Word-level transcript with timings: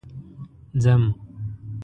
ځم 0.83 1.01